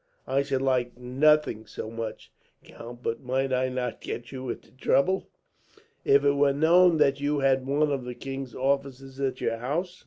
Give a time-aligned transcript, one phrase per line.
[0.25, 2.31] "I should like nothing so much,
[2.63, 5.29] count; but might I not get you into trouble,
[6.03, 9.99] if it were known that you had one of the king's officers at your house?"